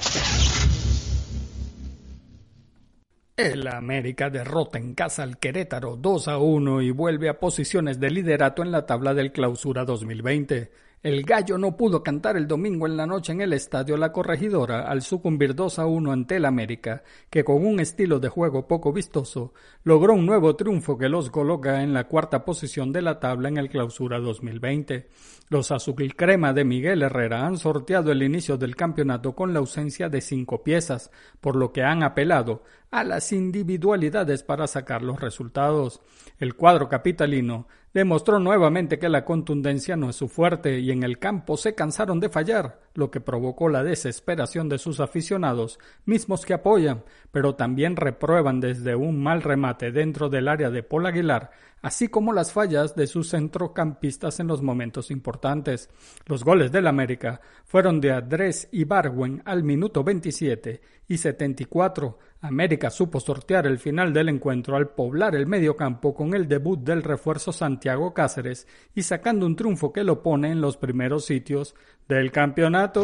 El 3.38 3.70
América 3.70 4.30
derrota 4.30 4.78
en 4.78 4.94
casa 4.94 5.24
al 5.24 5.38
Querétaro 5.38 5.96
2 5.96 6.28
a 6.28 6.40
1 6.40 6.82
y 6.82 6.92
vuelve 6.92 7.30
a 7.30 7.40
posiciones 7.40 7.98
de 7.98 8.10
liderato 8.10 8.64
en 8.64 8.72
la 8.74 8.86
tabla 8.86 9.14
del 9.14 9.32
Clausura 9.32 9.86
2020. 9.86 10.89
El 11.02 11.24
Gallo 11.24 11.58
no 11.58 11.78
pudo 11.78 12.04
cantar 12.04 12.36
el 12.36 12.46
domingo 12.46 12.86
en 12.86 12.98
la 12.98 13.08
noche 13.08 13.32
en 13.32 13.40
el 13.40 13.54
estadio 13.54 13.96
La 13.96 14.12
Corregidora 14.12 14.82
al 14.82 15.02
sucumbir 15.02 15.56
2 15.56 15.80
a 15.80 15.86
1 15.86 16.12
ante 16.12 16.36
el 16.36 16.44
América, 16.44 17.04
que 17.30 17.46
con 17.46 17.66
un 17.66 17.80
estilo 17.80 18.20
de 18.20 18.28
juego 18.28 18.68
poco 18.68 18.92
vistoso 18.92 19.54
logró 19.86 20.14
un 20.14 20.26
nuevo 20.26 20.58
triunfo 20.58 20.98
que 20.98 21.08
los 21.08 21.30
coloca 21.30 21.84
en 21.84 21.94
la 21.94 22.10
cuarta 22.10 22.44
posición 22.44 22.92
de 22.92 23.02
la 23.02 23.18
tabla 23.22 23.48
en 23.48 23.56
el 23.56 23.70
Clausura 23.70 24.20
2020. 24.20 25.08
Los 25.48 25.72
azulcrema 25.72 26.52
de 26.52 26.66
Miguel 26.66 27.02
Herrera 27.02 27.48
han 27.48 27.58
sorteado 27.58 28.12
el 28.12 28.22
inicio 28.22 28.58
del 28.58 28.76
campeonato 28.76 29.34
con 29.34 29.54
la 29.54 29.60
ausencia 29.60 30.10
de 30.10 30.20
cinco 30.20 30.64
piezas, 30.64 31.12
por 31.40 31.56
lo 31.56 31.72
que 31.72 31.82
han 31.82 32.04
apelado 32.04 32.64
a 32.92 33.06
las 33.06 33.32
individualidades 33.32 34.44
para 34.44 34.68
sacar 34.68 35.02
los 35.02 35.22
resultados. 35.22 36.02
El 36.40 36.56
cuadro 36.56 36.90
capitalino 36.90 37.68
demostró 37.94 38.40
nuevamente 38.40 39.00
que 39.00 39.10
la 39.10 39.26
contundencia 39.26 39.96
no 39.96 40.10
es 40.10 40.16
su 40.16 40.28
fuerte 40.28 40.80
y 40.80 40.92
en 40.92 41.04
el 41.04 41.18
campo 41.20 41.58
se 41.58 41.76
cansaron 41.76 42.20
de 42.20 42.30
fallar, 42.30 42.82
lo 42.94 43.10
que 43.10 43.22
provocó 43.22 43.70
la 43.70 43.84
desesperación 43.84 44.70
de 44.70 44.78
sus 44.78 45.00
aficionados, 45.00 45.80
mismos 46.06 46.46
que 46.46 46.54
apoyan, 46.54 47.04
pero 47.32 47.56
también 47.56 47.96
reprueban 47.96 48.60
desde 48.60 48.96
un 48.96 49.22
mal 49.22 49.42
remate 49.42 49.92
dentro 49.92 50.30
del 50.30 50.48
área 50.48 50.70
de 50.70 50.84
Paul 50.84 51.08
Aguilar, 51.08 51.52
así 51.82 52.10
como 52.10 52.34
las 52.34 52.52
fallas 52.52 52.96
de 52.96 53.08
sus 53.08 53.30
centrocampistas 53.30 54.40
en 54.40 54.48
los 54.48 54.62
momentos 54.62 55.12
importantes. 55.12 55.90
Los 56.26 56.44
goles 56.44 56.72
del 56.72 56.88
América 56.88 57.42
fueron 57.66 58.02
de 58.02 58.12
Andrés 58.12 58.68
Ibargüen 58.72 59.42
al 59.46 59.64
minuto 59.64 60.04
27 60.04 60.82
y 61.08 61.18
74. 61.18 62.20
América 62.42 62.90
supo 62.90 63.20
sortear 63.20 63.68
el 63.68 63.80
final 63.80 64.14
del 64.14 64.30
encuentro 64.30 64.78
al 64.78 64.90
poblar 64.92 65.36
el 65.36 65.46
medio 65.46 65.76
campo 65.76 66.14
con 66.14 66.34
el 66.34 66.48
debut 66.48 66.80
del 66.80 67.04
refuerzo 67.04 67.52
Santiago 67.52 68.14
Cáceres 68.14 68.66
y 68.96 69.04
sacando 69.04 69.46
un 69.46 69.58
triunfo 69.58 69.92
que 69.92 70.06
lo 70.06 70.24
pone 70.24 70.50
en 70.50 70.62
los 70.62 70.78
primeros 70.78 71.26
sitios 71.26 71.76
del 72.08 72.32
campeonato. 72.32 73.04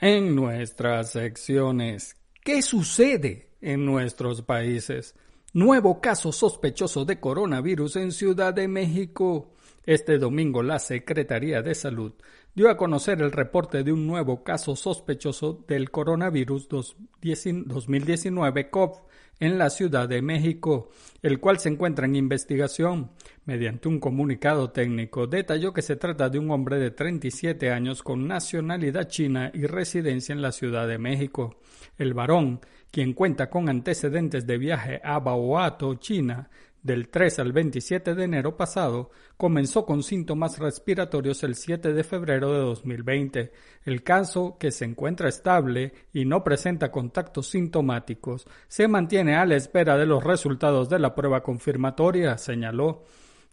En 0.00 0.34
nuestras 0.34 1.12
secciones, 1.12 2.16
¿qué 2.42 2.62
sucede 2.62 3.50
en 3.60 3.84
nuestros 3.84 4.40
países? 4.40 5.14
Nuevo 5.52 6.00
caso 6.00 6.32
sospechoso 6.32 7.04
de 7.04 7.20
coronavirus 7.20 7.96
en 7.96 8.12
Ciudad 8.12 8.54
de 8.54 8.68
México. 8.68 9.52
Este 9.84 10.16
domingo 10.16 10.62
la 10.62 10.78
Secretaría 10.78 11.60
de 11.60 11.74
Salud 11.74 12.14
dio 12.54 12.70
a 12.70 12.76
conocer 12.76 13.20
el 13.20 13.32
reporte 13.32 13.82
de 13.82 13.92
un 13.92 14.06
nuevo 14.06 14.44
caso 14.44 14.76
sospechoso 14.76 15.64
del 15.66 15.90
coronavirus 15.90 16.68
2019 16.68 18.70
COV 18.70 18.92
en 19.40 19.58
la 19.58 19.70
Ciudad 19.70 20.08
de 20.08 20.22
México, 20.22 20.90
el 21.20 21.40
cual 21.40 21.58
se 21.58 21.68
encuentra 21.68 22.06
en 22.06 22.14
investigación. 22.14 23.10
Mediante 23.44 23.88
un 23.88 23.98
comunicado 23.98 24.70
técnico, 24.70 25.26
detalló 25.26 25.72
que 25.72 25.82
se 25.82 25.96
trata 25.96 26.28
de 26.28 26.38
un 26.38 26.52
hombre 26.52 26.78
de 26.78 26.92
37 26.92 27.72
años 27.72 28.04
con 28.04 28.28
nacionalidad 28.28 29.08
china 29.08 29.50
y 29.52 29.66
residencia 29.66 30.32
en 30.32 30.40
la 30.40 30.52
Ciudad 30.52 30.86
de 30.86 30.98
México. 30.98 31.56
El 31.98 32.14
varón, 32.14 32.60
quien 32.92 33.12
cuenta 33.12 33.50
con 33.50 33.68
antecedentes 33.68 34.46
de 34.46 34.58
viaje 34.58 35.00
a 35.02 35.18
Baoato, 35.18 35.96
China, 35.96 36.48
del 36.84 37.08
3 37.08 37.40
al 37.40 37.52
27 37.52 38.14
de 38.14 38.24
enero 38.24 38.56
pasado, 38.56 39.10
comenzó 39.36 39.84
con 39.86 40.02
síntomas 40.02 40.58
respiratorios 40.58 41.42
el 41.42 41.56
7 41.56 41.94
de 41.94 42.04
febrero 42.04 42.52
de 42.52 42.58
2020. 42.60 43.52
El 43.84 44.04
caso, 44.04 44.56
que 44.60 44.70
se 44.70 44.84
encuentra 44.84 45.28
estable 45.28 45.94
y 46.12 46.26
no 46.26 46.44
presenta 46.44 46.92
contactos 46.92 47.48
sintomáticos, 47.48 48.46
se 48.68 48.86
mantiene 48.86 49.34
a 49.34 49.46
la 49.46 49.56
espera 49.56 49.96
de 49.96 50.06
los 50.06 50.22
resultados 50.22 50.90
de 50.90 50.98
la 50.98 51.14
prueba 51.14 51.42
confirmatoria, 51.42 52.36
señaló. 52.36 53.04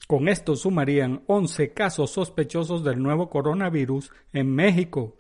Con 0.08 0.28
esto 0.28 0.56
sumarían 0.58 1.24
11 1.28 1.74
casos 1.74 2.12
sospechosos 2.12 2.84
del 2.84 3.02
nuevo 3.02 3.30
coronavirus 3.30 4.12
en 4.34 4.54
México 4.54 5.16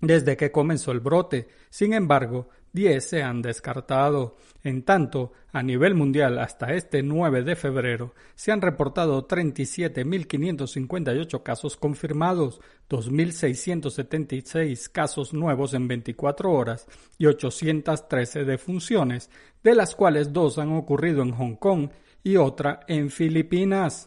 desde 0.00 0.36
que 0.36 0.52
comenzó 0.52 0.92
el 0.92 1.00
brote. 1.00 1.48
Sin 1.70 1.94
embargo, 1.94 2.48
10 2.76 3.04
se 3.04 3.24
han 3.24 3.42
descartado. 3.42 4.36
En 4.62 4.84
tanto, 4.84 5.32
a 5.52 5.60
nivel 5.62 5.94
mundial 5.94 6.38
hasta 6.38 6.74
este 6.74 7.02
9 7.02 7.42
de 7.42 7.56
febrero 7.56 8.14
se 8.36 8.52
han 8.52 8.60
reportado 8.60 9.26
37.558 9.26 11.42
casos 11.42 11.76
confirmados, 11.76 12.60
2.676 12.88 14.92
casos 14.92 15.32
nuevos 15.32 15.74
en 15.74 15.88
24 15.88 16.52
horas 16.52 16.86
y 17.18 17.26
813 17.26 18.44
defunciones, 18.44 19.28
de 19.64 19.74
las 19.74 19.96
cuales 19.96 20.32
dos 20.32 20.58
han 20.58 20.76
ocurrido 20.76 21.22
en 21.22 21.32
Hong 21.32 21.56
Kong 21.56 21.88
y 22.22 22.36
otra 22.36 22.78
en 22.86 23.10
Filipinas. 23.10 24.06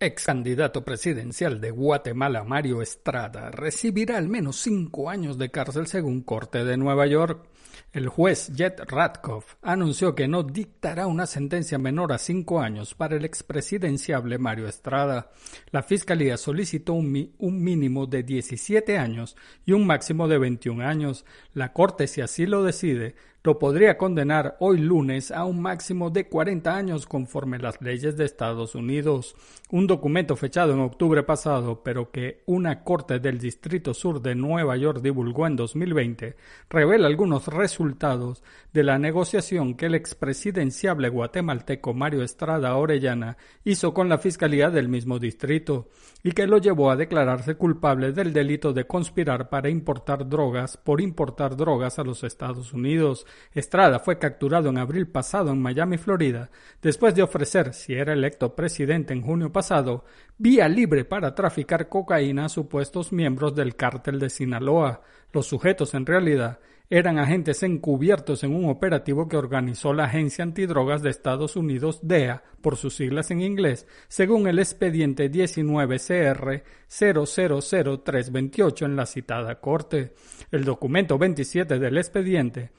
Ex 0.00 0.24
candidato 0.24 0.84
presidencial 0.84 1.60
de 1.60 1.70
Guatemala, 1.70 2.42
Mario 2.42 2.82
Estrada, 2.82 3.50
recibirá 3.50 4.18
al 4.18 4.28
menos 4.28 4.56
cinco 4.56 5.08
años 5.08 5.38
de 5.38 5.50
cárcel 5.50 5.86
según 5.86 6.22
Corte 6.22 6.64
de 6.64 6.76
Nueva 6.76 7.06
York. 7.06 7.46
El 7.92 8.08
juez 8.08 8.50
Jet 8.52 8.80
Ratkoff 8.90 9.54
anunció 9.62 10.16
que 10.16 10.26
no 10.26 10.42
dictará 10.42 11.06
una 11.06 11.26
sentencia 11.26 11.78
menor 11.78 12.12
a 12.12 12.18
cinco 12.18 12.60
años 12.60 12.94
para 12.94 13.16
el 13.16 13.24
expresidenciable 13.24 14.36
Mario 14.38 14.66
Estrada. 14.66 15.30
La 15.70 15.82
fiscalía 15.82 16.36
solicitó 16.36 16.94
un, 16.94 17.32
un, 17.38 17.62
mínimo 17.62 18.06
de 18.06 18.24
17 18.24 18.98
años 18.98 19.36
y 19.64 19.72
un 19.72 19.86
máximo 19.86 20.26
de 20.26 20.38
21 20.38 20.84
años. 20.84 21.24
La 21.52 21.72
Corte, 21.72 22.08
si 22.08 22.20
así 22.20 22.46
lo 22.46 22.64
decide, 22.64 23.14
lo 23.44 23.58
podría 23.58 23.98
condenar 23.98 24.56
hoy 24.58 24.78
lunes 24.78 25.30
a 25.30 25.44
un 25.44 25.60
máximo 25.60 26.08
de 26.08 26.30
40 26.30 26.74
años 26.74 27.06
conforme 27.06 27.58
las 27.58 27.78
leyes 27.82 28.16
de 28.16 28.24
Estados 28.24 28.74
Unidos. 28.74 29.36
Un 29.70 29.86
documento 29.86 30.34
fechado 30.34 30.72
en 30.72 30.80
octubre 30.80 31.22
pasado, 31.24 31.82
pero 31.84 32.10
que 32.10 32.42
una 32.46 32.82
corte 32.82 33.18
del 33.18 33.38
Distrito 33.38 33.92
Sur 33.92 34.22
de 34.22 34.34
Nueva 34.34 34.78
York 34.78 35.02
divulgó 35.02 35.46
en 35.46 35.56
2020, 35.56 36.36
revela 36.70 37.06
algunos 37.06 37.46
resultados 37.48 38.42
de 38.72 38.82
la 38.82 38.98
negociación 38.98 39.74
que 39.74 39.86
el 39.86 39.94
expresidenciable 39.94 41.10
guatemalteco 41.10 41.92
Mario 41.92 42.22
Estrada 42.22 42.74
Orellana 42.76 43.36
hizo 43.62 43.92
con 43.92 44.08
la 44.08 44.16
Fiscalía 44.16 44.70
del 44.70 44.88
mismo 44.88 45.18
distrito 45.18 45.90
y 46.22 46.32
que 46.32 46.46
lo 46.46 46.56
llevó 46.56 46.90
a 46.90 46.96
declararse 46.96 47.56
culpable 47.56 48.12
del 48.12 48.32
delito 48.32 48.72
de 48.72 48.86
conspirar 48.86 49.50
para 49.50 49.68
importar 49.68 50.26
drogas 50.26 50.78
por 50.78 51.02
importar 51.02 51.56
drogas 51.56 51.98
a 51.98 52.04
los 52.04 52.24
Estados 52.24 52.72
Unidos 52.72 53.26
Estrada 53.52 53.98
fue 53.98 54.18
capturado 54.18 54.68
en 54.68 54.78
abril 54.78 55.06
pasado 55.06 55.52
en 55.52 55.60
Miami, 55.62 55.98
Florida, 55.98 56.50
después 56.82 57.14
de 57.14 57.22
ofrecer, 57.22 57.72
si 57.72 57.94
era 57.94 58.12
electo 58.12 58.54
presidente 58.54 59.12
en 59.12 59.22
junio 59.22 59.52
pasado, 59.52 60.04
vía 60.38 60.68
libre 60.68 61.04
para 61.04 61.34
traficar 61.34 61.88
cocaína 61.88 62.46
a 62.46 62.48
supuestos 62.48 63.12
miembros 63.12 63.54
del 63.54 63.76
cártel 63.76 64.18
de 64.18 64.30
Sinaloa. 64.30 65.02
Los 65.32 65.46
sujetos 65.46 65.94
en 65.94 66.06
realidad 66.06 66.58
eran 66.90 67.18
agentes 67.18 67.62
encubiertos 67.62 68.44
en 68.44 68.54
un 68.54 68.68
operativo 68.68 69.26
que 69.26 69.38
organizó 69.38 69.94
la 69.94 70.04
Agencia 70.04 70.44
Antidrogas 70.44 71.02
de 71.02 71.10
Estados 71.10 71.56
Unidos, 71.56 72.00
DEA, 72.02 72.42
por 72.60 72.76
sus 72.76 72.94
siglas 72.94 73.30
en 73.30 73.40
inglés, 73.40 73.86
según 74.08 74.46
el 74.46 74.58
expediente 74.58 75.30
19CR 75.30 76.62
000328 76.88 78.84
en 78.84 78.96
la 78.96 79.06
citada 79.06 79.60
corte. 79.60 80.14
El 80.50 80.64
documento 80.64 81.16
27 81.18 81.78
del 81.78 81.96
expediente 81.96 82.70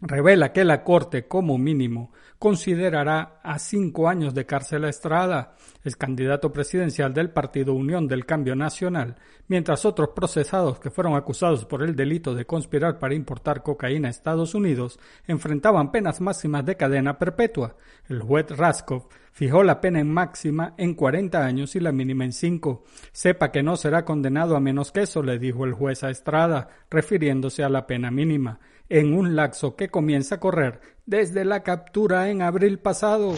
revela 0.00 0.52
que 0.52 0.64
la 0.64 0.84
Corte, 0.84 1.26
como 1.26 1.58
mínimo, 1.58 2.12
considerará 2.38 3.40
a 3.42 3.58
cinco 3.58 4.08
años 4.08 4.34
de 4.34 4.44
cárcel 4.44 4.84
a 4.84 4.90
Estrada, 4.90 5.54
el 5.84 5.96
candidato 5.96 6.52
presidencial 6.52 7.14
del 7.14 7.30
Partido 7.30 7.72
Unión 7.72 8.06
del 8.06 8.26
Cambio 8.26 8.54
Nacional, 8.54 9.16
mientras 9.48 9.84
otros 9.84 10.10
procesados 10.14 10.78
que 10.78 10.90
fueron 10.90 11.14
acusados 11.14 11.64
por 11.64 11.82
el 11.82 11.96
delito 11.96 12.34
de 12.34 12.44
conspirar 12.44 12.98
para 12.98 13.14
importar 13.14 13.62
cocaína 13.62 14.08
a 14.08 14.10
Estados 14.10 14.54
Unidos 14.54 14.98
enfrentaban 15.26 15.92
penas 15.92 16.20
máximas 16.20 16.64
de 16.66 16.76
cadena 16.76 17.18
perpetua. 17.18 17.76
El 18.08 18.20
juez 18.20 18.50
Raskov 18.50 19.08
fijó 19.32 19.62
la 19.62 19.80
pena 19.80 20.00
en 20.00 20.12
máxima 20.12 20.74
en 20.76 20.94
40 20.94 21.44
años 21.44 21.76
y 21.76 21.80
la 21.80 21.92
mínima 21.92 22.24
en 22.24 22.32
5. 22.32 22.84
Sepa 23.12 23.50
que 23.50 23.62
no 23.62 23.76
será 23.76 24.04
condenado 24.04 24.56
a 24.56 24.60
menos 24.60 24.92
que 24.92 25.02
eso, 25.02 25.22
le 25.22 25.38
dijo 25.38 25.64
el 25.64 25.72
juez 25.72 26.04
a 26.04 26.10
Estrada, 26.10 26.68
refiriéndose 26.90 27.62
a 27.62 27.68
la 27.68 27.86
pena 27.86 28.10
mínima 28.10 28.60
en 28.88 29.14
un 29.14 29.36
laxo 29.36 29.76
que 29.76 29.88
comienza 29.88 30.36
a 30.36 30.40
correr 30.40 30.80
desde 31.06 31.44
la 31.44 31.62
captura 31.62 32.30
en 32.30 32.42
abril 32.42 32.78
pasado. 32.78 33.34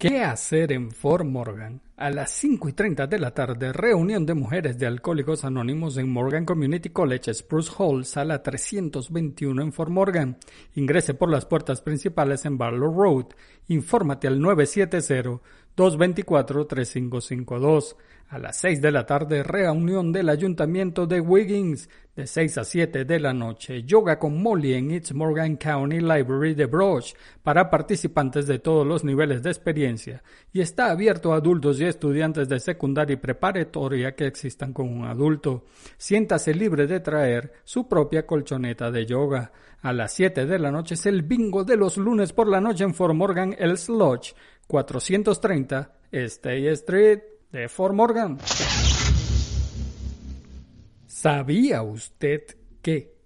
¿Qué 0.00 0.22
hacer 0.22 0.72
en 0.72 0.92
Fort 0.92 1.26
Morgan? 1.26 1.82
A 1.98 2.08
las 2.08 2.30
5 2.30 2.70
y 2.70 2.72
30 2.72 3.06
de 3.06 3.18
la 3.18 3.34
tarde, 3.34 3.70
reunión 3.70 4.24
de 4.24 4.32
mujeres 4.32 4.78
de 4.78 4.86
Alcohólicos 4.86 5.44
Anónimos 5.44 5.98
en 5.98 6.10
Morgan 6.10 6.46
Community 6.46 6.88
College, 6.88 7.34
Spruce 7.34 7.70
Hall, 7.76 8.06
sala 8.06 8.42
321 8.42 9.60
en 9.60 9.72
Fort 9.74 9.90
Morgan. 9.90 10.38
Ingrese 10.74 11.12
por 11.12 11.28
las 11.28 11.44
puertas 11.44 11.82
principales 11.82 12.46
en 12.46 12.56
Barlow 12.56 12.94
Road. 12.94 13.26
Infórmate 13.68 14.26
al 14.26 14.40
970 14.40 15.42
224 15.76 16.66
3552. 16.66 17.96
A 18.30 18.38
las 18.38 18.58
6 18.58 18.80
de 18.80 18.92
la 18.92 19.04
tarde, 19.04 19.42
reunión 19.42 20.12
del 20.12 20.28
Ayuntamiento 20.28 21.04
de 21.04 21.20
Wiggins. 21.20 21.88
De 22.14 22.28
6 22.28 22.58
a 22.58 22.64
7 22.64 23.04
de 23.04 23.18
la 23.18 23.32
noche, 23.32 23.82
yoga 23.82 24.20
con 24.20 24.40
Molly 24.40 24.74
en 24.74 24.92
East 24.92 25.12
Morgan 25.12 25.56
County 25.56 25.98
Library 25.98 26.54
de 26.54 26.66
Broch 26.66 27.12
para 27.42 27.68
participantes 27.68 28.46
de 28.46 28.60
todos 28.60 28.86
los 28.86 29.02
niveles 29.02 29.42
de 29.42 29.50
experiencia 29.50 30.22
y 30.52 30.60
está 30.60 30.92
abierto 30.92 31.32
a 31.32 31.36
adultos 31.36 31.80
y 31.80 31.86
estudiantes 31.86 32.48
de 32.48 32.60
secundaria 32.60 33.14
y 33.14 33.16
preparatoria 33.16 34.14
que 34.14 34.26
existan 34.26 34.72
con 34.72 34.88
un 34.88 35.06
adulto. 35.06 35.64
Siéntase 35.96 36.54
libre 36.54 36.86
de 36.86 37.00
traer 37.00 37.52
su 37.64 37.88
propia 37.88 38.26
colchoneta 38.26 38.92
de 38.92 39.06
yoga. 39.06 39.50
A 39.82 39.92
las 39.92 40.12
7 40.12 40.46
de 40.46 40.58
la 40.60 40.70
noche 40.70 40.94
es 40.94 41.04
el 41.06 41.22
bingo 41.22 41.64
de 41.64 41.76
los 41.76 41.96
lunes 41.96 42.32
por 42.32 42.46
la 42.46 42.60
noche 42.60 42.84
en 42.84 42.94
Fort 42.94 43.14
Morgan 43.14 43.56
El 43.58 43.74
Lodge, 43.88 44.34
430 44.68 45.96
Stay 46.12 46.68
Street 46.68 47.39
de 47.52 47.68
Fort 47.68 47.94
Morgan. 47.94 48.38
¿Sabía 51.06 51.82
usted 51.82 52.42
que 52.82 53.19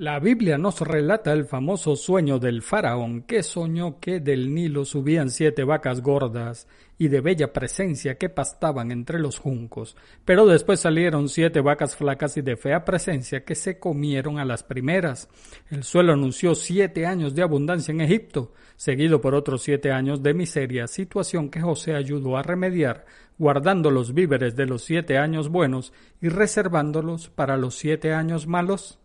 la 0.00 0.18
Biblia 0.18 0.56
nos 0.56 0.80
relata 0.80 1.30
el 1.30 1.44
famoso 1.44 1.94
sueño 1.94 2.38
del 2.38 2.62
faraón 2.62 3.20
que 3.24 3.42
soñó 3.42 4.00
que 4.00 4.18
del 4.18 4.54
Nilo 4.54 4.86
subían 4.86 5.28
siete 5.28 5.62
vacas 5.62 6.00
gordas 6.00 6.66
y 6.96 7.08
de 7.08 7.20
bella 7.20 7.52
presencia 7.52 8.16
que 8.16 8.30
pastaban 8.30 8.92
entre 8.92 9.18
los 9.18 9.38
juncos, 9.38 9.98
pero 10.24 10.46
después 10.46 10.80
salieron 10.80 11.28
siete 11.28 11.60
vacas 11.60 11.96
flacas 11.96 12.38
y 12.38 12.40
de 12.40 12.56
fea 12.56 12.82
presencia 12.86 13.44
que 13.44 13.54
se 13.54 13.78
comieron 13.78 14.38
a 14.38 14.46
las 14.46 14.62
primeras. 14.62 15.28
El 15.70 15.82
suelo 15.82 16.14
anunció 16.14 16.54
siete 16.54 17.04
años 17.04 17.34
de 17.34 17.42
abundancia 17.42 17.92
en 17.92 18.00
Egipto, 18.00 18.54
seguido 18.76 19.20
por 19.20 19.34
otros 19.34 19.60
siete 19.60 19.92
años 19.92 20.22
de 20.22 20.32
miseria, 20.32 20.86
situación 20.86 21.50
que 21.50 21.60
José 21.60 21.94
ayudó 21.94 22.38
a 22.38 22.42
remediar 22.42 23.04
guardando 23.36 23.90
los 23.90 24.14
víveres 24.14 24.56
de 24.56 24.64
los 24.64 24.82
siete 24.82 25.18
años 25.18 25.50
buenos 25.50 25.92
y 26.22 26.30
reservándolos 26.30 27.28
para 27.28 27.58
los 27.58 27.74
siete 27.74 28.14
años 28.14 28.46
malos? 28.46 28.99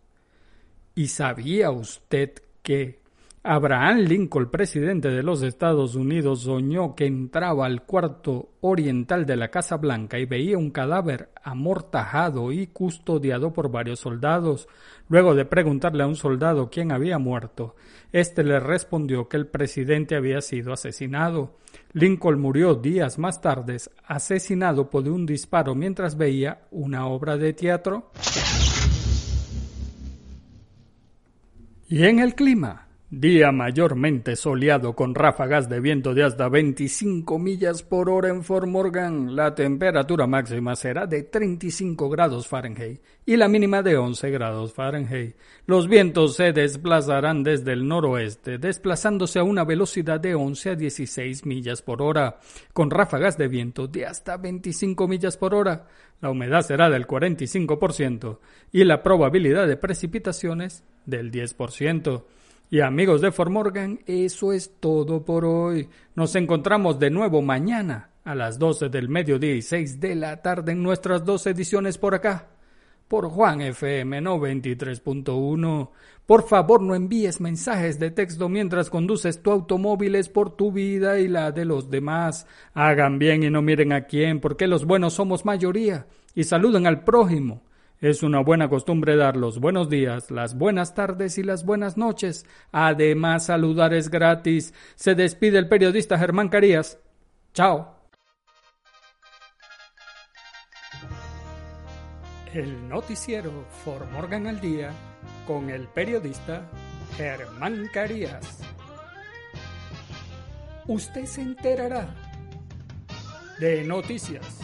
¿Y 0.96 1.08
sabía 1.08 1.72
usted 1.72 2.32
que 2.64 3.00
Abraham 3.44 4.00
Lincoln, 4.00 4.50
presidente 4.50 5.10
de 5.10 5.22
los 5.22 5.44
Estados 5.44 5.94
Unidos, 5.94 6.44
soñó 6.44 6.96
que 6.96 7.06
entraba 7.06 7.66
al 7.66 7.84
cuarto 7.84 8.50
oriental 8.62 9.26
de 9.26 9.36
la 9.36 9.50
Casa 9.50 9.76
Blanca 9.76 10.18
y 10.18 10.26
veía 10.26 10.58
un 10.58 10.72
cadáver 10.72 11.30
amortajado 11.44 12.54
y 12.54 12.68
custodiado 12.68 13.52
por 13.52 13.70
varios 13.70 14.00
soldados. 14.00 14.70
Luego 15.10 15.36
de 15.36 15.44
preguntarle 15.44 16.04
a 16.04 16.08
un 16.08 16.16
soldado 16.16 16.70
quién 16.72 16.94
había 16.94 17.20
muerto, 17.20 17.76
éste 18.14 18.44
le 18.44 18.60
respondió 18.60 19.28
que 19.28 19.38
el 19.38 19.48
presidente 19.48 20.16
había 20.16 20.40
sido 20.40 20.72
asesinado. 20.72 21.58
Lincoln 21.92 22.40
murió 22.40 22.74
días 22.74 23.20
más 23.20 23.42
tarde, 23.42 23.78
asesinado 24.08 24.90
por 24.90 25.08
un 25.08 25.26
disparo 25.26 25.76
mientras 25.76 26.18
veía 26.18 26.62
una 26.72 27.06
obra 27.06 27.38
de 27.38 27.54
teatro. 27.54 28.12
Y 31.88 32.06
en 32.06 32.20
el 32.20 32.34
clima, 32.34 32.85
Día 33.18 33.54
mayormente 33.54 34.36
soleado 34.36 34.94
con 34.94 35.16
ráfagas 35.16 35.70
de 35.70 35.80
viento 35.80 36.14
de 36.14 36.26
hasta 36.26 36.50
25 36.50 37.40
millas 37.40 37.82
por 37.82 38.10
hora 38.10 38.28
en 38.28 38.44
Fort 38.44 38.68
Morgan. 38.68 39.38
La 39.38 39.56
temperatura 39.56 40.28
máxima 40.28 40.76
será 40.76 41.08
de 41.08 41.24
35 41.24 42.10
grados 42.10 42.46
Fahrenheit 42.46 43.00
y 43.26 43.38
la 43.38 43.48
mínima 43.48 43.82
de 43.82 43.96
11 43.96 44.30
grados 44.32 44.74
Fahrenheit. 44.74 45.38
Los 45.66 45.88
vientos 45.88 46.36
se 46.36 46.52
desplazarán 46.52 47.42
desde 47.42 47.72
el 47.72 47.88
noroeste, 47.88 48.58
desplazándose 48.58 49.40
a 49.40 49.46
una 49.46 49.64
velocidad 49.64 50.20
de 50.20 50.36
11 50.36 50.72
a 50.72 50.76
16 50.76 51.46
millas 51.46 51.82
por 51.82 52.02
hora, 52.02 52.42
con 52.74 52.92
ráfagas 52.92 53.38
de 53.38 53.48
viento 53.48 53.88
de 53.88 54.08
hasta 54.08 54.36
25 54.36 55.08
millas 55.08 55.38
por 55.38 55.56
hora. 55.56 55.88
La 56.20 56.32
humedad 56.32 56.64
será 56.64 56.90
del 56.90 57.08
45% 57.08 58.40
y 58.74 58.84
la 58.84 59.02
probabilidad 59.02 59.68
de 59.70 59.78
precipitaciones 59.78 60.84
del 61.06 61.32
10%. 61.32 62.26
Y 62.70 62.80
amigos 62.80 63.22
de 63.22 63.32
Formorgan, 63.32 64.00
eso 64.08 64.52
es 64.52 64.80
todo 64.80 65.24
por 65.24 65.46
hoy. 65.46 65.88
Nos 66.16 66.36
encontramos 66.36 66.98
de 66.98 67.12
nuevo 67.12 67.42
mañana 67.42 68.10
a 68.24 68.34
las 68.34 68.58
12 68.58 68.90
del 68.90 69.08
mediodía 69.08 69.54
y 69.54 69.62
6 69.62 70.00
de 70.00 70.16
la 70.16 70.42
tarde 70.42 70.72
en 70.72 70.82
nuestras 70.82 71.24
dos 71.24 71.46
ediciones 71.46 72.00
por 72.00 72.16
acá, 72.16 72.48
por 73.08 73.30
Juan 73.30 73.62
FM 73.62 74.20
93.1. 74.20 75.90
Por 76.26 76.48
favor, 76.48 76.82
no 76.82 76.96
envíes 76.96 77.40
mensajes 77.40 78.00
de 78.00 78.10
texto 78.10 78.50
mientras 78.50 78.90
conduces 78.90 79.44
tu 79.44 79.52
automóvil, 79.52 80.16
es 80.16 80.28
por 80.28 80.56
tu 80.56 80.72
vida 80.72 81.20
y 81.20 81.28
la 81.28 81.52
de 81.52 81.66
los 81.66 81.92
demás. 81.92 82.48
Hagan 82.74 83.20
bien 83.20 83.44
y 83.44 83.52
no 83.52 83.62
miren 83.62 83.94
a 83.94 84.06
quién, 84.06 84.40
porque 84.40 84.68
los 84.68 84.86
buenos 84.86 85.14
somos 85.14 85.46
mayoría, 85.46 86.08
y 86.34 86.46
saluden 86.46 86.88
al 86.88 87.04
prójimo. 87.04 87.62
Es 88.02 88.24
una 88.24 88.42
buena 88.42 88.70
costumbre 88.70 89.16
dar 89.16 89.38
los 89.38 89.60
buenos 89.60 89.90
días, 89.90 90.30
las 90.30 90.58
buenas 90.58 90.94
tardes 90.94 91.38
y 91.38 91.44
las 91.44 91.66
buenas 91.66 91.96
noches. 91.96 92.46
Además, 92.72 93.46
saludar 93.46 93.94
es 93.94 94.10
gratis. 94.10 94.74
Se 94.96 95.16
despide 95.16 95.58
el 95.58 95.70
periodista 95.70 96.18
Germán 96.18 96.50
Carías. 96.50 97.00
Chao. 97.54 97.96
El 102.54 102.88
noticiero 102.90 103.66
For 103.84 104.06
Morgan 104.12 104.48
al 104.48 104.60
Día 104.60 104.92
con 105.48 105.70
el 105.70 105.88
periodista 105.88 106.70
Germán 107.18 107.90
Carías. 107.94 108.62
Usted 110.88 111.26
se 111.26 111.42
enterará 111.42 112.08
de 113.60 113.84
noticias, 113.84 114.60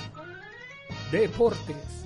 deportes, 1.11 2.05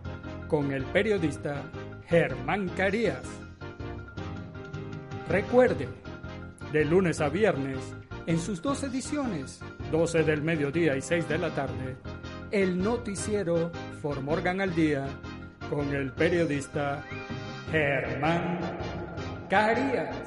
con 0.51 0.73
el 0.73 0.83
periodista 0.83 1.63
Germán 2.09 2.67
Carías. 2.75 3.23
Recuerde, 5.29 5.87
de 6.73 6.83
lunes 6.83 7.21
a 7.21 7.29
viernes, 7.29 7.77
en 8.25 8.37
sus 8.37 8.61
dos 8.61 8.83
ediciones, 8.83 9.61
12 9.93 10.23
del 10.23 10.41
mediodía 10.41 10.97
y 10.97 11.01
6 11.01 11.29
de 11.29 11.37
la 11.37 11.51
tarde, 11.51 11.95
el 12.51 12.83
noticiero 12.83 13.71
For 14.01 14.19
Morgan 14.19 14.59
al 14.59 14.75
Día 14.75 15.07
con 15.69 15.95
el 15.95 16.11
periodista 16.11 17.01
Germán 17.71 18.59
Carías. 19.49 20.17